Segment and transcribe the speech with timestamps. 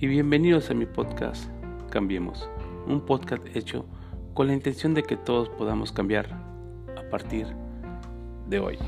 [0.00, 1.50] y bienvenidos a mi podcast
[1.90, 2.48] Cambiemos,
[2.86, 3.84] un podcast hecho
[4.32, 6.26] con la intención de que todos podamos cambiar
[6.96, 7.48] a partir
[8.48, 8.78] de hoy.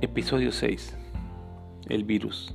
[0.00, 0.96] Episodio 6.
[1.90, 2.54] El virus.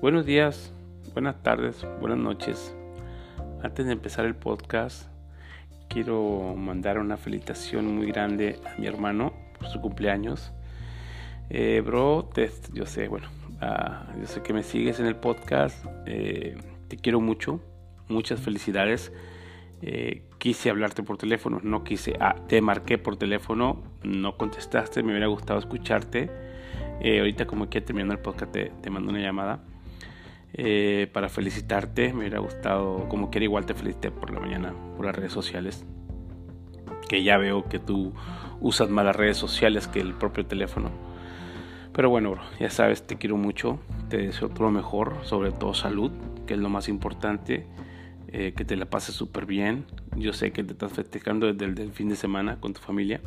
[0.00, 0.72] Buenos días,
[1.12, 2.74] buenas tardes, buenas noches.
[3.62, 5.13] Antes de empezar el podcast,
[5.94, 10.52] quiero mandar una felicitación muy grande a mi hermano por su cumpleaños.
[11.50, 12.28] Eh, bro,
[12.72, 13.28] yo sé, bueno,
[13.60, 15.86] ah, yo sé que me sigues en el podcast.
[16.06, 16.56] Eh,
[16.88, 17.60] te quiero mucho,
[18.08, 19.12] muchas felicidades.
[19.82, 25.10] Eh, quise hablarte por teléfono, no quise, ah, te marqué por teléfono, no contestaste, me
[25.10, 26.28] hubiera gustado escucharte.
[27.04, 29.62] ahorita como que terminando el podcast te, te mando una llamada.
[30.56, 32.12] Eh, para felicitarte.
[32.12, 35.84] Me hubiera gustado, como quiera, igual te felicité por la mañana por las redes sociales.
[37.08, 38.14] Que ya veo que tú
[38.60, 40.90] usas más las redes sociales que el propio teléfono.
[41.92, 43.80] Pero bueno, bro, ya sabes, te quiero mucho.
[44.08, 46.12] Te deseo todo lo mejor, sobre todo salud,
[46.46, 47.66] que es lo más importante.
[48.28, 49.86] Eh, que te la pases súper bien.
[50.16, 53.20] Yo sé que te estás festejando desde el fin de semana con tu familia.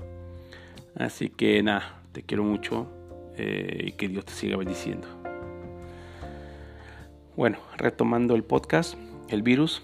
[0.95, 2.87] Así que nada, te quiero mucho
[3.37, 5.07] eh, y que Dios te siga bendiciendo.
[7.37, 8.95] Bueno, retomando el podcast,
[9.29, 9.83] el virus.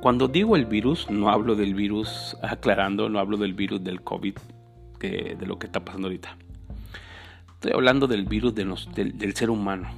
[0.00, 4.34] Cuando digo el virus, no hablo del virus, aclarando, no hablo del virus del COVID,
[4.98, 6.38] de lo que está pasando ahorita.
[7.52, 9.90] Estoy hablando del virus del, ser humano.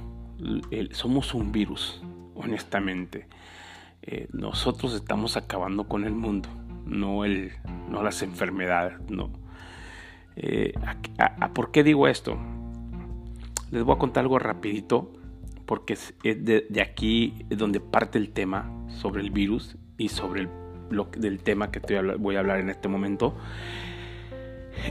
[0.91, 2.01] somos un virus,
[2.35, 3.29] honestamente.
[4.01, 6.49] Eh, nosotros estamos acabando con el mundo,
[6.85, 7.53] no, el,
[7.89, 9.29] no las enfermedades, no.
[10.35, 10.73] Eh,
[11.53, 12.37] ¿Por qué digo esto?
[13.71, 15.13] Les voy a contar algo rapidito
[15.69, 20.49] porque es de, aquí donde parte el tema sobre el virus y sobre el,
[21.15, 21.79] del tema que
[22.17, 23.37] voy a hablar en este momento.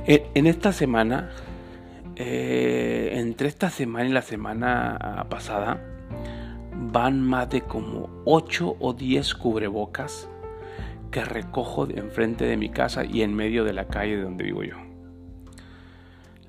[0.06, 1.30] En, esta semana,
[2.14, 5.82] eh, entre esta semana y la semana pasada,
[6.92, 10.30] van más de como 8 o 10 cubrebocas
[11.10, 14.62] que recojo enfrente de mi casa y en medio de la calle de donde vivo
[14.62, 14.76] yo.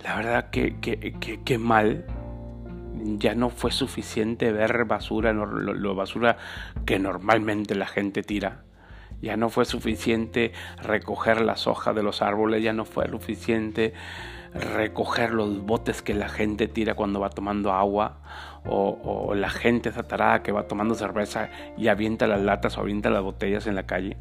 [0.04, 2.06] La verdad que, que, que mal
[3.02, 6.38] ya no fue suficiente ver basura, lo, basura
[6.86, 8.64] que normalmente la gente tira.
[9.22, 13.94] Ya no fue suficiente recoger las hojas de los árboles, ya no fue suficiente
[14.54, 18.22] recoger los botes que la gente tira cuando va tomando agua
[18.66, 23.24] o, la gente esa que va tomando cerveza y avienta las latas o avienta las
[23.24, 24.18] botellas en la calle.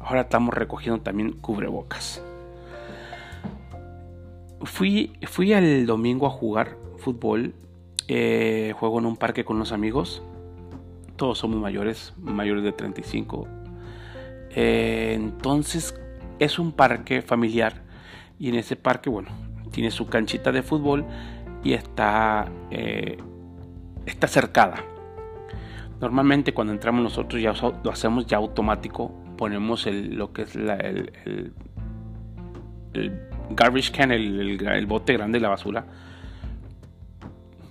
[0.00, 2.22] Ahora estamos recogiendo también cubrebocas.
[4.64, 7.54] Fui, fui el domingo a jugar fútbol
[8.08, 10.22] eh, juego en un parque con unos amigos.
[11.16, 13.46] Todos somos mayores, mayores de 35.
[14.50, 15.98] Eh, entonces
[16.38, 17.82] es un parque familiar
[18.38, 19.30] y en ese parque, bueno,
[19.70, 21.04] tiene su canchita de fútbol
[21.62, 23.18] y está, eh,
[24.06, 24.84] está cercada.
[26.00, 27.54] Normalmente cuando entramos nosotros ya
[27.84, 31.12] lo hacemos ya automático, ponemos lo que es el,
[32.94, 33.12] el,
[33.50, 35.86] garbage can, el bote grande de la basura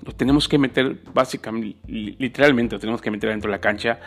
[0.03, 3.99] lo tenemos que meter básicamente, literalmente lo tenemos que meter dentro de la cancha,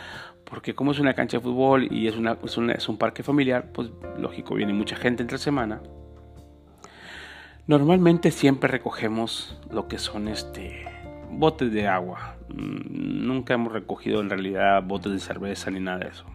[0.43, 2.37] porque como es una cancha de fútbol y es, una,
[2.75, 5.81] es, un parque familiar, pues lógico, viene mucha gente entre semana.
[7.67, 10.85] Normalmente siempre recogemos lo que son este
[11.31, 12.37] botes de agua.
[12.49, 16.25] Mm, nunca hemos recogido en realidad botes de cerveza ni nada de eso.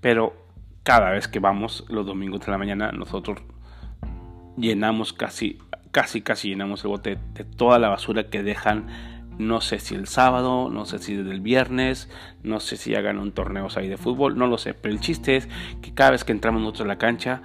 [0.00, 0.34] Pero
[0.82, 3.38] cada vez que vamos los domingos de la mañana, nosotros
[4.56, 5.58] llenamos casi
[5.92, 8.86] casi casi llenamos el bote de toda la basura que dejan
[9.38, 12.10] no sé si el sábado, no sé si el viernes,
[12.42, 15.36] no sé si hagan un torneo ahí de fútbol, no lo sé, pero el chiste
[15.36, 15.48] es
[15.80, 17.42] que cada vez que entramos nosotros a la cancha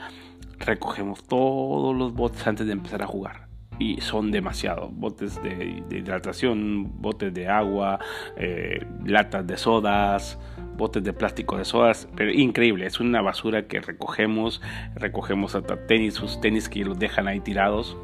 [0.59, 3.47] recogemos todos los botes antes de empezar a jugar.
[3.79, 7.99] Y son demasiados botes de, hidratación, botes de agua,
[8.35, 10.39] eh, latas de sodas,
[10.75, 14.61] botes de plástico de sodas, pero increíble, es una basura que recogemos,
[14.95, 17.97] recogemos hasta tenis, sus tenis que los dejan ahí tirados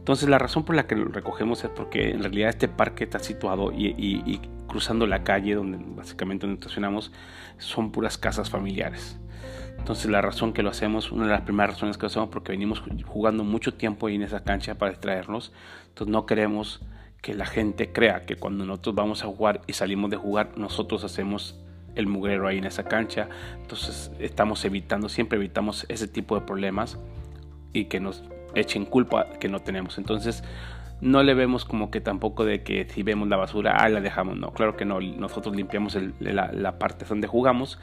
[0.00, 3.18] entonces la razón por la que lo recogemos es porque en realidad este parque está
[3.18, 7.12] situado y, cruzando la calle donde básicamente donde estacionamos
[7.58, 9.18] son puras casas familiares.
[9.76, 12.52] Entonces la razón que lo hacemos, una de las primeras razones que lo hacemos porque
[12.52, 15.52] venimos jugando mucho tiempo ahí en esa cancha para distraernos.
[15.88, 16.80] Entonces no queremos
[17.20, 21.04] que la gente crea que cuando nosotros vamos a jugar y salimos de jugar nosotros
[21.04, 21.60] hacemos
[21.94, 23.28] el mugrero ahí en esa cancha.
[23.60, 26.98] Entonces estamos evitando, siempre evitamos ese tipo de problemas
[27.74, 28.24] y que nos
[28.54, 29.98] echen culpa que no tenemos.
[29.98, 30.42] Entonces,
[31.00, 34.38] no le vemos como que tampoco de que si vemos la basura, ah, la dejamos.
[34.38, 35.00] No, claro que no.
[35.00, 37.78] Nosotros limpiamos la, parte donde jugamos.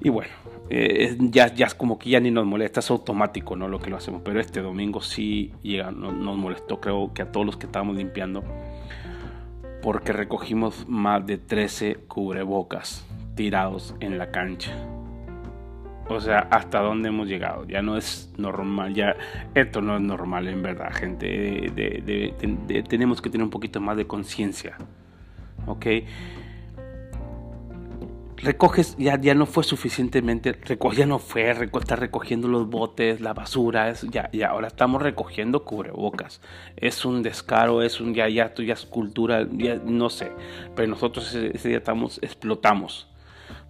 [0.00, 0.32] Y bueno,
[0.70, 3.68] eh, ya, ya es como que ya ni nos molesta, es automático, ¿no?
[3.68, 4.22] Lo que lo hacemos.
[4.24, 7.96] Pero este domingo sí llega, nos, nos molestó, creo que a todos los que estábamos
[7.96, 8.42] limpiando,
[9.82, 14.93] porque recogimos más de 13 cubrebocas tirados en la cancha.
[16.08, 17.66] O sea, hasta dónde hemos llegado.
[17.66, 18.94] Ya no es normal.
[18.94, 19.16] Ya
[19.54, 21.72] esto no es normal en verdad, gente.
[22.88, 24.76] tenemos que tener un poquito más de conciencia.
[25.66, 25.86] ¿Ok?
[28.44, 30.56] recoges, ya, ya no fue suficientemente,
[30.94, 35.64] ya no fue, estar recogiendo los botes, la basura, es, ya, ya, ahora estamos recogiendo
[35.64, 36.40] cubrebocas.
[36.76, 40.30] Es un descaro, es un, ya, ya, ya es cultura, ya, no sé,
[40.76, 43.08] pero nosotros ese, día estamos, explotamos.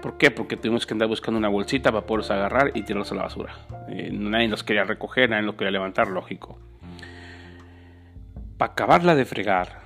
[0.01, 0.31] ¿Por qué?
[0.31, 3.55] Porque tuvimos que andar buscando una bolsita para poderlos agarrar y tirarlos a la basura.
[3.89, 6.59] Eh, nadie los quería recoger, nadie los quería levantar, lógico.
[8.59, 9.81] Para acabarla de fregar,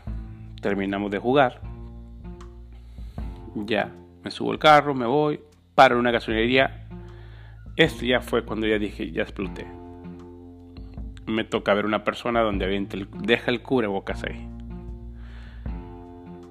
[0.60, 1.60] terminamos de jugar.
[3.54, 3.90] Ya,
[4.22, 5.40] me subo el carro, me voy,
[5.74, 6.86] paro en una gasolinería.
[7.76, 9.66] Esto ya fue cuando ya dije, ya exploté.
[11.26, 12.86] Me toca ver una persona donde
[13.22, 14.48] deja el cubrebocas ahí.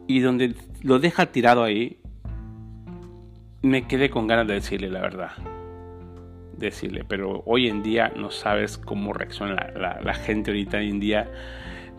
[0.07, 1.99] Y donde lo deja tirado ahí,
[3.67, 5.31] me quedé con ganas de decirle la verdad.
[6.57, 11.31] Decirle, pero hoy en día no sabes cómo reacciona la, gente ahorita hoy en día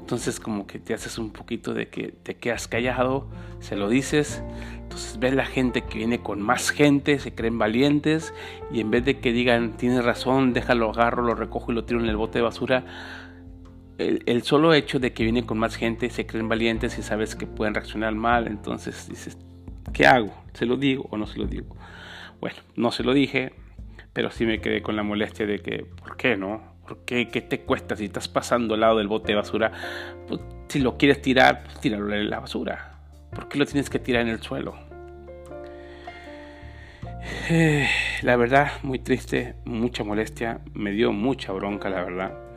[0.01, 3.29] entonces como que te haces un poquito de que te quedas callado,
[3.61, 4.43] se lo dices.
[4.81, 8.33] Entonces ves la gente que viene con más gente, se creen valientes
[8.73, 12.01] y en vez de que digan tienes razón, déjalo, agarro, lo recojo y lo tiro
[12.01, 12.85] en el bote de basura,
[13.99, 17.47] el, solo hecho de que viene con más gente, se creen valientes y sabes que
[17.47, 19.37] pueden reaccionar mal, entonces dices,
[19.99, 20.33] ¿qué hago?
[20.53, 21.75] ¿Se lo digo o no se lo digo?
[22.41, 23.53] Bueno, no se lo dije,
[24.13, 26.63] pero sí me quedé con la molestia de que, ¿por qué no?
[26.87, 27.27] ¿Por qué?
[27.27, 27.97] ¿Qué te cuesta?
[27.97, 29.73] Si estás pasando al lado del bote de basura,
[30.29, 32.93] pues, si lo quieres tirar, pues tíralo en la basura.
[33.35, 34.77] ¿Por qué lo tienes que tirar en el suelo?
[37.51, 37.89] Eh,
[38.23, 42.48] la verdad, muy triste, mucha molestia, me dio mucha bronca, la verdad.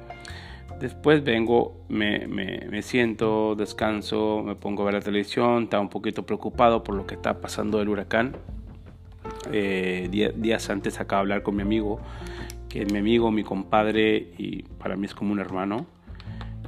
[0.79, 6.25] Después vengo, me, me, siento, descanso, me pongo a ver la televisión, estaba un poquito
[6.25, 8.35] preocupado por lo que está pasando el huracán.
[9.51, 11.99] Eh, días antes acabo de hablar con mi amigo
[12.71, 15.85] que es mi amigo, mi compadre y para mí es como un hermano.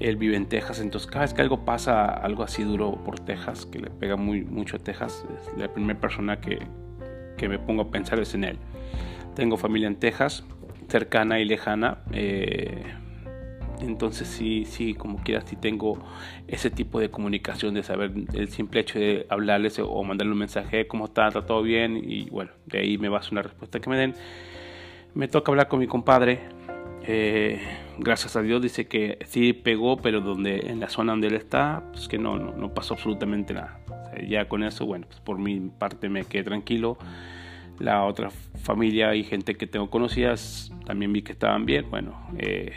[0.02, 3.66] Él vive en Texas, entonces cada vez que algo pasa, algo así duro por Texas,
[3.66, 6.60] que le pega muy mucho a Texas, es la primera persona que,
[7.38, 8.58] que me pongo a pensar es en él.
[9.34, 10.44] Tengo familia en Texas,
[10.90, 12.00] cercana y lejana.
[12.12, 12.84] Eh,
[13.84, 16.00] entonces sí, sí, como quieras, sí tengo
[16.48, 20.88] ese tipo de comunicación, de saber el simple hecho de hablarles o mandarle un mensaje,
[20.88, 21.28] ¿cómo está?
[21.28, 22.02] ¿Está todo bien?
[22.04, 24.16] Y bueno, de ahí me vas una respuesta que me den
[25.14, 26.40] me toca hablar con mi compadre.
[27.06, 27.62] Eh,
[27.98, 31.84] gracias a Dios dice que sí pegó, pero donde en la zona donde él está,
[31.92, 33.80] pues que no, no, pasó absolutamente nada.
[34.28, 36.98] ya con eso, bueno, pues por mi parte me quedé tranquilo.
[37.80, 38.30] La otra
[38.62, 41.90] familia y gente que tengo conocidas también vi que estaban bien.
[41.90, 42.72] Bueno, eh,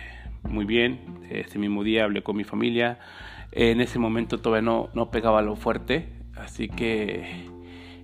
[0.49, 1.01] muy bien.
[1.31, 2.99] Este mismo día hablé con mi familia.
[3.53, 7.47] En ese momento todavía no, no pegaba lo fuerte, así que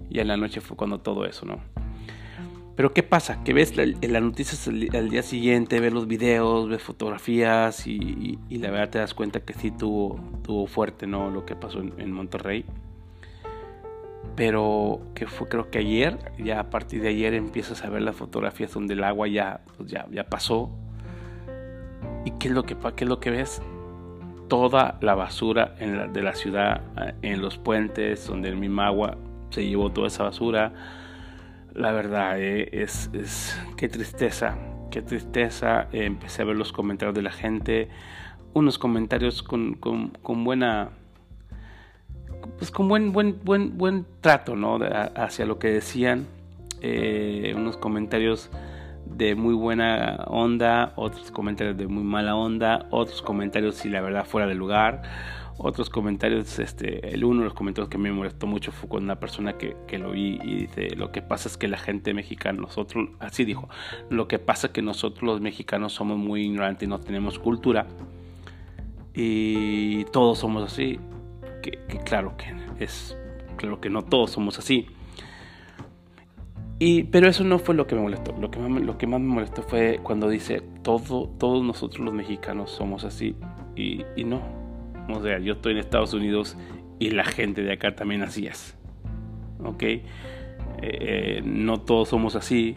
[0.09, 1.61] ya en la noche fue cuando todo eso, ¿no?
[2.75, 3.45] Pero ¿qué pasa?
[3.45, 8.71] Que ves las la noticias al, día siguiente, ves los videos, ves fotografías y, la
[8.71, 11.31] verdad te das cuenta que sí tuvo, tuvo fuerte ¿no?
[11.31, 12.65] lo que pasó en, Monterrey.
[14.37, 18.17] Pero que fue creo que ayer, ya a partir de ayer empiezas a ver las
[18.17, 20.71] fotografías donde el agua ya, pues ya, ya pasó.
[22.25, 23.63] ¿Y qué es lo que, qué es lo que ves?
[24.49, 29.17] Toda la basura en de la ciudad, eh, en los puentes, donde el mismo agua
[29.51, 30.73] se llevó toda esa basura
[31.75, 34.57] la verdad eh, es, es, qué tristeza,
[34.91, 35.89] qué tristeza.
[35.93, 37.89] Eh, empecé a ver los comentarios de la gente,
[38.55, 40.91] unos comentarios con, con, con buena,
[42.59, 44.79] pues con buen, buen, buen, buen trato, ¿no?
[45.17, 46.27] hacia lo que decían,
[46.81, 48.51] eh, unos comentarios
[49.07, 54.25] de muy buena onda, otros comentarios de muy mala onda, otros comentarios si la verdad
[54.25, 55.03] fuera de lugar
[55.59, 59.21] otros comentarios, este, el uno de los comentarios que me molestó mucho fue con una
[59.21, 62.61] persona que, que, lo vi y dice, lo que pasa es que la gente mexicana,
[62.61, 63.69] nosotros, así dijo,
[64.11, 67.87] lo que pasa es que nosotros los mexicanos somos muy ignorantes y no tenemos cultura
[69.15, 70.99] y todos somos así,
[71.63, 73.17] que, claro que es,
[73.57, 74.89] claro que no todos somos así.
[76.85, 78.35] Y, pero eso no fue lo que me molestó.
[78.41, 82.13] Lo que, más, lo que más me molestó fue cuando dice todo, todos nosotros los
[82.13, 83.37] mexicanos somos así.
[83.77, 84.43] Y, y no,
[85.09, 86.57] o sea, yo estoy en Estados Unidos
[86.99, 88.77] y la gente de acá también así es.
[89.63, 89.85] ¿Ok?
[90.83, 92.77] Eh, no todos somos así.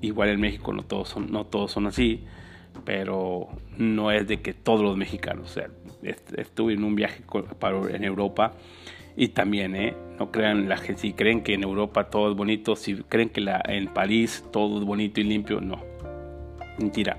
[0.00, 2.24] Igual en México no todos son, no todos son así.
[2.86, 5.50] Pero no es de que todos los mexicanos.
[5.50, 5.68] O sea,
[6.38, 7.22] estuve en un viaje
[7.90, 8.54] en Europa
[9.16, 9.94] Y también, ¿eh?
[10.18, 13.40] No crean, la gente, si creen que en Europa todo es bonito, si creen que
[13.40, 15.82] la, en París todo es bonito y limpio, no.
[16.78, 17.18] Mentira.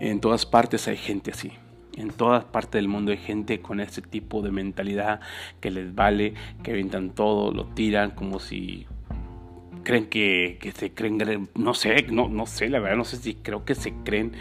[0.00, 1.52] En todas partes hay gente así.
[1.96, 5.20] En todas partes del mundo hay gente con ese tipo de mentalidad
[5.60, 8.86] que les vale, que avientan todo, lo tiran como si
[9.82, 13.34] creen que, que se creen, no sé, no, no sé, la verdad, no sé si
[13.34, 14.32] creo que se creen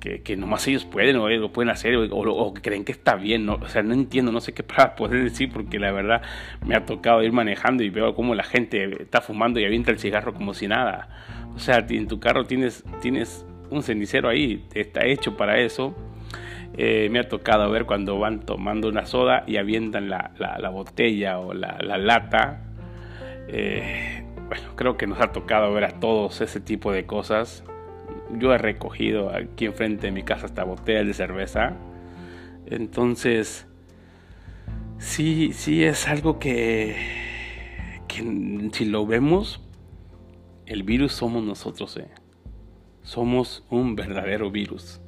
[0.00, 3.54] que, que nomás ellos pueden o lo pueden hacer o, creen que está bien, ¿no?
[3.54, 6.22] o sea, no entiendo, no sé qué para poder decir porque la verdad
[6.64, 9.98] me ha tocado ir manejando y veo cómo la gente está fumando y avienta el
[9.98, 11.08] cigarro como si nada.
[11.54, 15.96] O sea, en tu carro tienes, tienes un cenicero ahí, está hecho para eso.
[16.76, 21.38] Eh, me ha tocado ver cuando van tomando una soda y avientan la, la, botella
[21.38, 22.62] o la, la lata.
[23.48, 27.64] Eh, bueno, creo que nos ha tocado ver a todos ese tipo de cosas.
[28.32, 31.76] Yo he recogido aquí enfrente de mi casa esta botella de cerveza.
[32.66, 33.66] Entonces,
[34.98, 36.96] sí, sí es algo que,
[38.08, 39.62] que si lo vemos,
[40.66, 41.96] el virus somos nosotros.
[41.96, 42.08] Eh.
[43.02, 45.00] Somos un verdadero virus.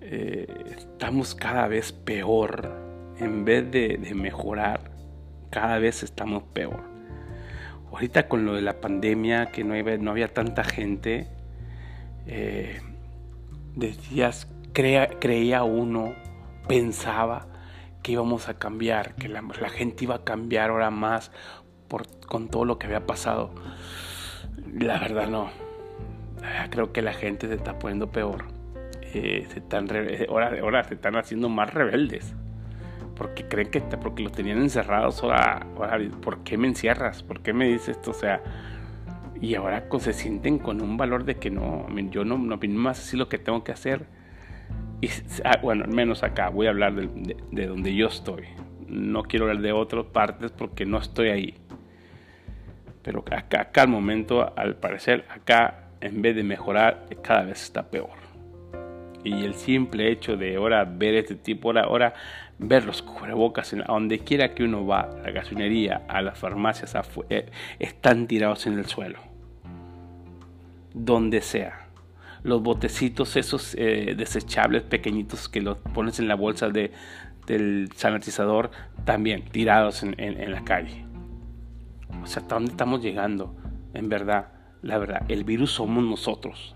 [0.00, 0.46] Eh,
[0.76, 2.86] estamos cada vez peor.
[3.18, 4.92] En vez de, de mejorar,
[5.50, 6.82] cada vez estamos peor.
[7.90, 11.26] Ahorita con lo de la pandemia, que no había, no había tanta gente,
[12.28, 12.80] eh,
[13.74, 16.14] decías, creía uno,
[16.68, 17.46] pensaba
[18.02, 21.32] que íbamos a cambiar, que la, gente iba a cambiar ahora más
[21.88, 23.50] por, con todo lo que había pasado.
[24.72, 25.50] La verdad no.
[26.70, 28.44] Creo que la gente se está poniendo peor.
[29.14, 29.88] Eh, se están
[30.28, 32.34] ahora, ahora se están haciendo más rebeldes
[33.18, 35.66] porque creen que porque los tenían encerrados, ahora,
[36.22, 37.24] ¿por qué me encierras?
[37.24, 38.12] ¿Por qué me dices esto?
[38.12, 38.40] O sea,
[39.40, 43.16] y ahora se sienten con un valor de que no, yo no, no más así
[43.16, 44.06] lo que tengo que hacer.
[45.00, 45.08] Y
[45.44, 48.44] ah, bueno, al menos acá voy a hablar de, de, donde yo estoy.
[48.88, 51.54] No quiero hablar de otras partes porque no estoy ahí.
[53.02, 57.90] Pero acá, acá al momento, al parecer, acá en vez de mejorar, cada vez está
[57.90, 58.28] peor
[59.24, 62.14] y el simple hecho de ahora ver este tipo, ahora, ahora
[62.58, 66.96] ver los cubrebocas a donde quiera que uno va, a la gasolinería, a las farmacias,
[67.28, 67.46] eh,
[67.78, 69.27] están tirados en el suelo.
[70.98, 71.88] Donde sea.
[72.42, 76.92] Los botecitos esos eh, desechables pequeñitos que los pones en la bolsa de,
[77.46, 78.70] del sanitizador,
[79.04, 81.04] también tirados en la calle.
[82.22, 83.54] O sea, ¿hasta dónde estamos llegando?
[83.94, 84.48] En verdad,
[84.82, 86.74] la verdad, el virus somos nosotros.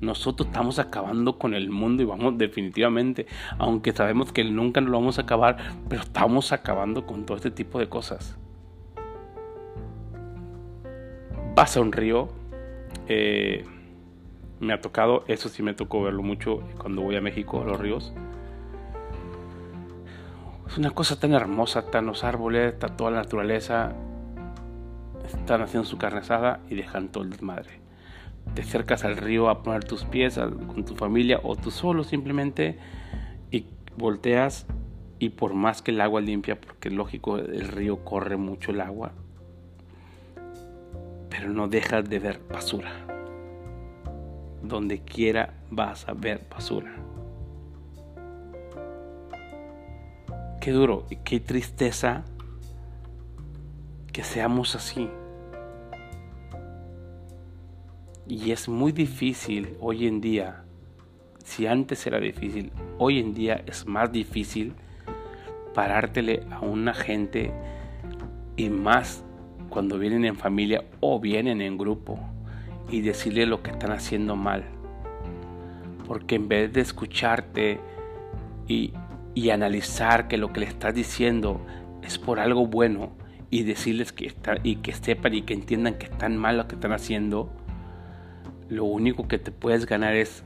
[0.00, 3.26] Nosotros estamos acabando con el mundo y vamos definitivamente,
[3.58, 5.56] aunque sabemos que nunca nos lo vamos a acabar,
[5.88, 8.36] pero estamos acabando con todo este tipo de cosas.
[11.54, 12.28] Vas a un río,
[13.08, 13.64] eh,
[14.60, 17.80] me ha tocado, eso sí me tocó verlo mucho cuando voy a México, a los
[17.80, 18.12] ríos.
[20.66, 23.94] Es una cosa tan hermosa, están los árboles, está toda la naturaleza,
[25.24, 27.86] están haciendo su carne asada y dejan todo el desmadre
[28.54, 32.78] te acercas al río a poner tus pies con tu familia o tú solo simplemente
[33.50, 34.66] y volteas
[35.18, 39.12] y por más que el agua limpia, porque lógico el río corre mucho el agua,
[41.30, 42.92] pero no dejas de ver basura.
[44.62, 46.94] Donde quiera vas a ver basura.
[50.60, 52.24] Qué duro y qué tristeza
[54.12, 55.08] que seamos así.
[58.26, 60.64] Y es muy difícil hoy en día,
[61.44, 64.74] si antes era difícil, hoy en día es más difícil
[65.76, 67.52] parártele a una gente
[68.56, 69.22] y más
[69.68, 72.18] cuando vienen en familia o vienen en grupo
[72.90, 74.64] y decirle lo que están haciendo mal.
[76.06, 77.80] Porque en vez de escucharte
[78.68, 78.92] y,
[79.34, 81.60] y analizar que lo que le estás diciendo
[82.02, 83.10] es por algo bueno
[83.50, 86.74] y decirles que está, y que sepan y que entiendan que están mal lo que
[86.74, 87.50] están haciendo,
[88.68, 90.42] lo único que te puedes ganar es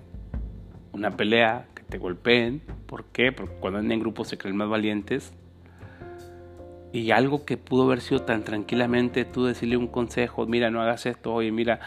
[0.92, 2.62] una pelea, que te golpeen.
[2.86, 3.32] ¿Por qué?
[3.32, 5.32] Porque cuando andan en grupo se creen más valientes.
[6.92, 11.06] Y algo que pudo haber sido tan tranquilamente, tú decirle un consejo, mira, no hagas
[11.06, 11.80] esto, oye, mira,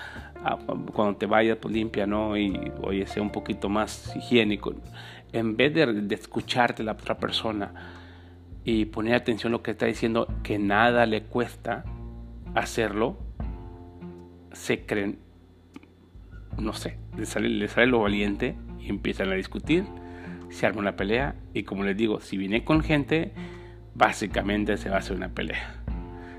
[0.43, 0.57] ah,
[0.93, 2.37] cuando te vayas, pues limpia, ¿no?
[2.37, 4.73] Y oye, sea un poquito más higiénico.
[5.33, 7.73] En vez de, de escucharte la otra persona
[8.63, 11.83] y poner atención a lo que está diciendo, que nada le cuesta
[12.55, 13.17] hacerlo,
[14.53, 15.19] se creen
[16.57, 19.85] no sé, le sale, sale lo valiente y empiezan a discutir,
[20.49, 23.31] se arma una pelea y como les digo, si viene con gente,
[23.95, 25.83] básicamente se va a hacer una pelea.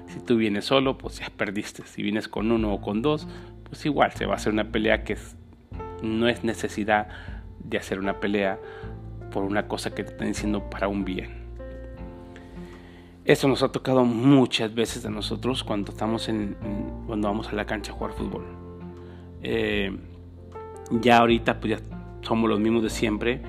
[0.09, 1.83] Si tú vienes solo, pues ya perdiste.
[1.87, 3.27] Si vienes con uno o con dos,
[3.69, 5.17] pues igual se va a hacer una pelea que
[6.03, 7.09] no es necesidad
[7.59, 8.59] de hacer una pelea
[9.33, 11.45] por una cosa que te están diciendo para un bien.
[13.25, 16.57] Eso nos ha tocado muchas veces a nosotros cuando estamos en,
[17.07, 18.45] cuando vamos a la cancha a jugar fútbol.
[19.43, 19.97] Eh,
[20.91, 21.87] ya ahorita pues ya
[22.21, 23.41] somos los mismos de siempre.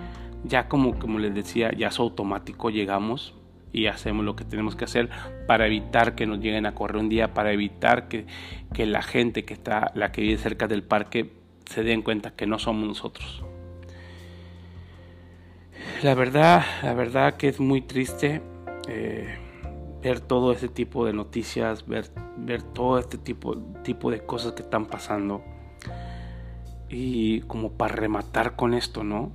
[0.46, 3.36] Ya como, como les decía, ya es automático, llegamos
[3.76, 5.10] y hacemos lo que tenemos que hacer
[5.48, 8.26] para evitar que nos lleguen a correr un día, para evitar que,
[8.74, 11.34] que la gente que está, la que vive cerca del parque,
[11.66, 13.44] se den cuenta que no somos nosotros.
[16.04, 18.42] La verdad, la verdad que es muy triste.
[18.88, 19.40] Eh,
[20.02, 24.62] ver todo este tipo de noticias, ver, ver todo este tipo, tipo de cosas que
[24.62, 25.44] están pasando.
[26.88, 29.32] Y como para rematar con esto, ¿no?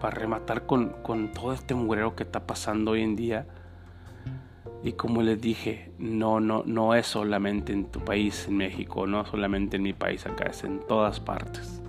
[0.00, 3.46] Para rematar con, con todo este mugrero que está pasando hoy en día.
[4.82, 9.24] Y como les dije, no, no, no es solamente en tu país, en México, no
[9.26, 11.82] solamente en mi país acá, es en todas partes.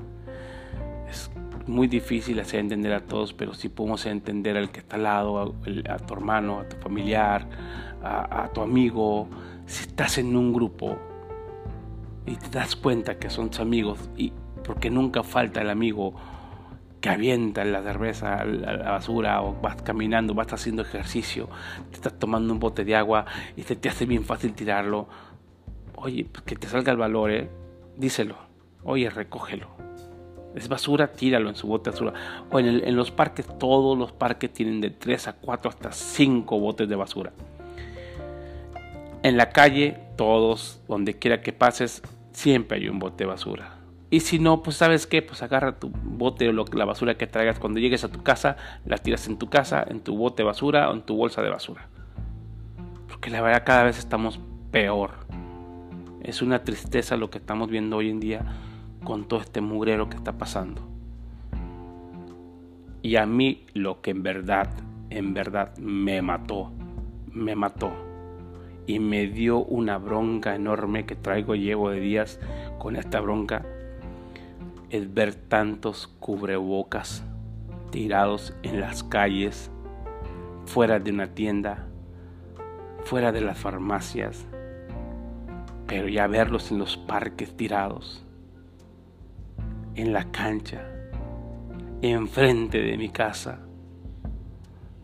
[1.08, 1.30] Es
[1.68, 5.56] muy difícil hacer entender a todos, pero sí podemos entender al que está al lado,
[5.88, 7.48] a, tu hermano, a tu familiar,
[8.04, 9.28] a, tu amigo.
[9.68, 10.98] Si estás en un grupo
[12.26, 16.16] y te das cuenta que son tus amigos, y porque nunca falta el amigo
[17.02, 21.50] que avienta la cerveza la basura o vas caminando, vas haciendo ejercicio,
[21.90, 23.26] te estás tomando un bote de agua
[23.56, 25.08] y se te hace bien fácil tirarlo.
[25.96, 27.50] Oye, pues que te salga el valor, ¿eh?
[27.98, 28.36] díselo.
[28.84, 29.80] Oye, recógelo
[30.56, 32.14] es basura, tíralo en su bote de basura.
[32.52, 36.90] O en, los parques, todos los parques tienen de 3 a 4 hasta 5 botes
[36.90, 37.32] de basura.
[39.22, 42.02] En la calle, todos, donde quiera que pases,
[42.32, 43.76] siempre hay un bote de basura.
[44.12, 47.60] Y si no, pues sabes qué, pues agarra tu bote o la basura que traigas
[47.60, 50.90] cuando llegues a tu casa, la tiras en tu casa, en tu bote de basura
[50.90, 51.88] o en tu bolsa de basura.
[53.08, 54.40] Porque la verdad cada vez estamos
[54.72, 55.12] peor.
[56.24, 58.46] Es una tristeza lo que estamos viendo hoy en día
[59.04, 60.82] con todo este mugrero que está pasando.
[63.02, 64.70] Y a mí lo que en verdad,
[65.10, 66.72] en verdad me mató,
[67.32, 67.92] me mató.
[68.88, 72.40] Y me dio una bronca enorme que traigo, llevo de días
[72.80, 73.64] con esta bronca,
[74.90, 77.24] es ver tantos cubrebocas
[77.92, 79.72] tirados en las calles,
[80.66, 81.88] fuera de una tienda,
[83.04, 84.46] fuera de las farmacias,
[85.88, 88.26] pero ya verlos en los parques tirados
[89.96, 90.82] en la cancha,
[92.02, 93.60] enfrente de mi casa.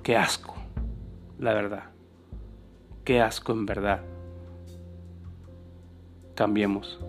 [0.04, 0.56] Qué asco,
[1.38, 1.84] la verdad.
[3.04, 4.02] Qué asco en verdad.
[6.34, 7.00] Cambiemos.